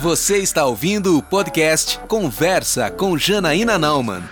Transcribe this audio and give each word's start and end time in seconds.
Você 0.00 0.38
está 0.38 0.64
ouvindo 0.64 1.18
o 1.18 1.22
podcast 1.22 1.98
Conversa 2.08 2.90
com 2.90 3.18
Janaína 3.18 3.78
Nauman. 3.78 4.22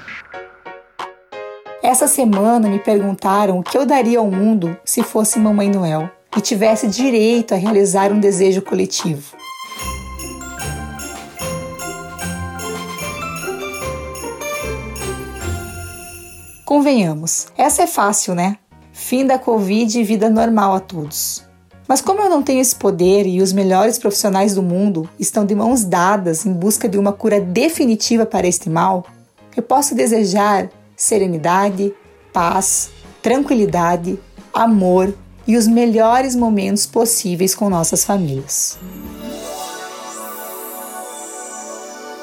Essa 1.83 2.07
semana 2.07 2.69
me 2.69 2.79
perguntaram 2.79 3.59
o 3.59 3.63
que 3.63 3.77
eu 3.77 3.85
daria 3.85 4.19
ao 4.19 4.31
mundo 4.31 4.77
se 4.85 5.03
fosse 5.03 5.39
Mamãe 5.39 5.69
Noel 5.69 6.11
e 6.37 6.41
tivesse 6.41 6.89
direito 6.89 7.53
a 7.53 7.57
realizar 7.57 8.13
um 8.13 8.19
desejo 8.19 8.63
coletivo. 8.63 9.37
Convenhamos, 16.65 17.49
essa 17.59 17.83
é 17.83 17.87
fácil, 17.87 18.35
né? 18.35 18.57
Fim 18.93 19.27
da 19.27 19.39
Covid 19.39 19.99
e 19.99 20.05
vida 20.05 20.31
normal 20.31 20.77
a 20.77 20.81
todos. 20.81 21.50
Mas 21.91 22.01
como 22.01 22.23
eu 22.23 22.31
não 22.31 22.41
tenho 22.41 22.61
esse 22.61 22.77
poder 22.77 23.27
e 23.27 23.43
os 23.43 23.53
melhores 23.53 23.99
profissionais 23.99 24.55
do 24.55 24.63
mundo 24.63 25.11
estão 25.19 25.45
de 25.45 25.57
mãos 25.57 25.83
dadas 25.83 26.47
em 26.47 26.53
busca 26.53 26.89
de 26.89 26.97
uma 26.97 27.13
cura 27.13 27.41
definitiva 27.41 28.25
para 28.25 28.47
este 28.47 28.71
mal, 28.71 29.05
eu 29.57 29.63
posso 29.65 29.93
desejar 29.93 30.71
serenidade, 30.95 31.93
paz, 32.33 32.91
tranquilidade, 33.21 34.17
amor 34.55 35.13
e 35.49 35.57
os 35.57 35.67
melhores 35.67 36.37
momentos 36.37 36.87
possíveis 36.87 37.57
com 37.57 37.69
nossas 37.69 38.05
famílias. 38.05 38.79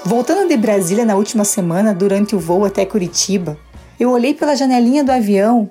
Voltando 0.05 0.47
de 0.47 0.55
Brasília 0.55 1.03
na 1.03 1.17
última 1.17 1.43
semana, 1.43 1.93
durante 1.93 2.37
o 2.37 2.39
voo 2.39 2.63
até 2.63 2.85
Curitiba, 2.85 3.57
eu 3.99 4.11
olhei 4.11 4.33
pela 4.33 4.55
janelinha 4.55 5.03
do 5.03 5.11
avião 5.11 5.69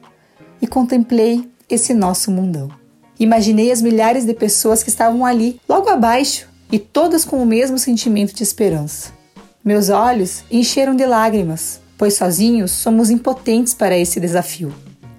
e 0.61 0.67
contemplei 0.67 1.49
esse 1.71 1.95
nosso 1.95 2.31
mundão. 2.31 2.69
Imaginei 3.19 3.73
as 3.73 3.81
milhares 3.81 4.25
de 4.25 4.35
pessoas 4.35 4.83
que 4.83 4.91
estavam 4.91 5.25
ali, 5.25 5.61
logo 5.69 5.89
abaixo, 5.89 6.49
e 6.71 6.79
todas 6.79 7.25
com 7.25 7.43
o 7.43 7.47
mesmo 7.47 7.79
sentimento 7.79 8.35
de 8.35 8.43
esperança. 8.43 9.11
Meus 9.65 9.89
olhos 9.89 10.45
encheram 10.51 10.95
de 10.95 11.07
lágrimas, 11.07 11.81
pois 11.97 12.15
sozinhos 12.15 12.71
somos 12.73 13.11
impotentes 13.11 13.73
para 13.73 13.97
esse 13.97 14.21
desafio. 14.21 14.73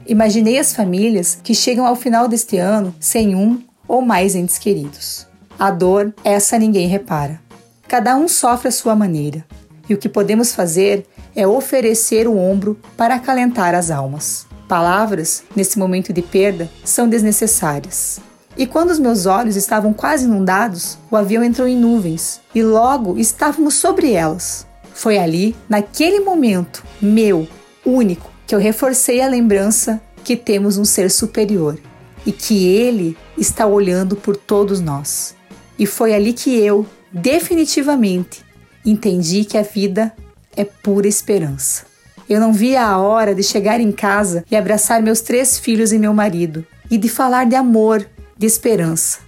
Imaginei 0.06 0.58
as 0.58 0.74
famílias 0.74 1.38
que 1.44 1.54
chegam 1.54 1.86
ao 1.86 1.96
final 1.96 2.28
deste 2.28 2.58
ano 2.58 2.96
sem 3.00 3.36
um 3.36 3.62
ou 3.88 4.02
mais 4.02 4.36
entes 4.36 4.58
queridos. 4.58 5.28
A 5.58 5.72
dor, 5.72 6.14
essa 6.24 6.58
ninguém 6.60 6.88
repara. 6.88 7.42
Cada 7.88 8.16
um 8.16 8.28
sofre 8.28 8.68
à 8.68 8.72
sua 8.72 8.96
maneira, 8.96 9.44
e 9.90 9.94
o 9.94 9.98
que 9.98 10.08
podemos 10.08 10.54
fazer 10.54 11.06
é 11.36 11.48
oferecer 11.48 12.28
o 12.28 12.38
ombro 12.38 12.80
para 12.96 13.16
acalentar 13.16 13.74
as 13.74 13.90
almas. 13.90 14.46
Palavras, 14.68 15.44
nesse 15.56 15.80
momento 15.80 16.12
de 16.12 16.22
perda, 16.22 16.70
são 16.84 17.08
desnecessárias. 17.08 18.20
E 18.58 18.66
quando 18.66 18.90
os 18.90 19.00
meus 19.00 19.26
olhos 19.26 19.56
estavam 19.56 19.94
quase 19.94 20.26
inundados, 20.26 20.98
o 21.12 21.16
avião 21.16 21.44
entrou 21.44 21.68
em 21.68 21.78
nuvens 21.78 22.42
e 22.54 22.64
logo 22.64 23.18
estávamos 23.18 23.76
sobre 23.76 24.12
elas. 24.12 24.66
Foi 24.94 25.18
ali, 25.18 25.56
naquele 25.70 26.22
momento, 26.22 26.84
meu, 27.00 27.48
único, 27.86 28.32
que 28.48 28.56
eu 28.56 28.60
reforcei 28.60 29.22
a 29.22 29.28
lembrança 29.28 30.02
que 30.24 30.36
temos 30.36 30.78
um 30.78 30.84
ser 30.84 31.12
superior 31.12 31.80
e 32.26 32.32
que 32.32 32.68
ele 32.68 33.16
está 33.38 33.66
olhando 33.66 34.16
por 34.16 34.36
todos 34.36 34.82
nós. 34.82 35.36
E 35.78 35.86
foi 35.86 36.14
ali 36.14 36.34
que 36.34 36.58
eu, 36.58 36.86
definitivamente, 37.12 38.44
entendi 38.84 39.46
que 39.46 39.58
a 39.58 39.62
vida 39.62 40.12
é 40.56 40.66
pura 40.66 41.08
esperança. 41.08 41.86
Eu 42.30 42.42
não 42.42 42.52
via 42.52 42.84
a 42.84 42.98
hora 42.98 43.34
de 43.34 43.42
chegar 43.42 43.80
em 43.80 43.92
casa 43.92 44.44
e 44.52 44.56
abraçar 44.56 45.02
meus 45.02 45.22
três 45.22 45.58
filhos 45.58 45.94
e 45.94 46.00
meu 46.00 46.14
marido, 46.14 46.66
e 46.92 46.98
de 46.98 47.08
falar 47.08 47.46
de 47.46 47.56
amor, 47.56 48.06
de 48.38 48.46
esperança. 48.46 49.20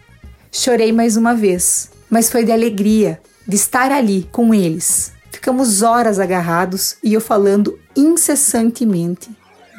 Chorei 0.52 0.92
mais 0.92 1.16
uma 1.16 1.34
vez, 1.34 1.92
mas 2.10 2.30
foi 2.30 2.44
de 2.44 2.52
alegria, 2.52 3.22
de 3.48 3.56
estar 3.56 3.92
ali 3.92 4.28
com 4.32 4.54
eles. 4.54 5.14
Ficamos 5.32 5.82
horas 5.82 6.20
agarrados 6.20 6.98
e 7.02 7.14
eu 7.14 7.22
falando 7.22 7.80
incessantemente 7.96 9.30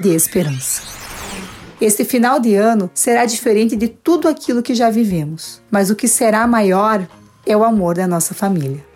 de 0.01 0.15
esperança. 0.15 0.83
Este 1.81 2.05
final 2.05 2.41
de 2.41 2.55
ano 2.55 2.91
será 2.95 3.25
diferente 3.25 3.77
de 3.77 3.89
tudo 3.89 4.29
aquilo 4.29 4.63
que 4.63 4.75
já 4.75 4.91
vivemos, 4.91 5.61
mas 5.71 5.91
o 5.91 5.97
que 5.97 6.09
será 6.09 6.47
maior 6.47 7.07
é 7.47 7.57
o 7.57 7.65
amor 7.65 7.97
da 7.97 8.07
nossa 8.07 8.35
família. 8.35 8.90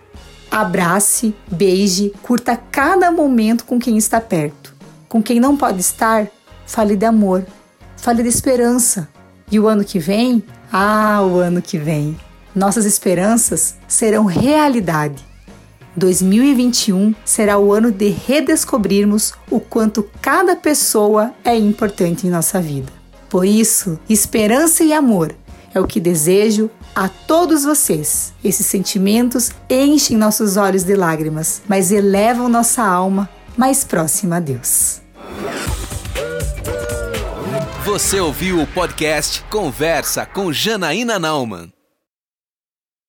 Abrace, 0.54 1.34
beije, 1.50 2.12
curta 2.22 2.56
cada 2.56 3.10
momento 3.10 3.64
com 3.64 3.76
quem 3.76 3.98
está 3.98 4.20
perto. 4.20 4.72
Com 5.08 5.20
quem 5.20 5.40
não 5.40 5.56
pode 5.56 5.80
estar, 5.80 6.28
fale 6.64 6.94
de 6.94 7.04
amor, 7.04 7.44
fale 7.96 8.22
de 8.22 8.28
esperança. 8.28 9.08
E 9.50 9.58
o 9.58 9.66
ano 9.66 9.82
que 9.82 9.98
vem, 9.98 10.44
ah, 10.72 11.20
o 11.22 11.38
ano 11.38 11.60
que 11.60 11.76
vem, 11.76 12.16
nossas 12.54 12.84
esperanças 12.84 13.74
serão 13.88 14.26
realidade. 14.26 15.26
2021 15.96 17.16
será 17.24 17.58
o 17.58 17.72
ano 17.72 17.90
de 17.90 18.10
redescobrirmos 18.10 19.34
o 19.50 19.58
quanto 19.58 20.08
cada 20.22 20.54
pessoa 20.54 21.34
é 21.44 21.58
importante 21.58 22.28
em 22.28 22.30
nossa 22.30 22.60
vida. 22.60 22.92
Por 23.28 23.44
isso, 23.44 23.98
esperança 24.08 24.84
e 24.84 24.92
amor 24.92 25.34
é 25.74 25.80
o 25.80 25.86
que 25.86 26.00
desejo 26.00 26.70
a 26.94 27.08
todos 27.08 27.64
vocês. 27.64 28.32
Esses 28.42 28.66
sentimentos 28.66 29.50
enchem 29.68 30.16
nossos 30.16 30.56
olhos 30.56 30.84
de 30.84 30.94
lágrimas, 30.94 31.60
mas 31.68 31.90
elevam 31.90 32.48
nossa 32.48 32.82
alma 32.82 33.28
mais 33.56 33.84
próxima 33.84 34.36
a 34.36 34.40
Deus. 34.40 35.02
Você 37.84 38.18
ouviu 38.18 38.62
o 38.62 38.66
podcast 38.66 39.42
Conversa 39.50 40.24
com 40.24 40.52
Janaína 40.52 41.18
Nauman. 41.18 41.70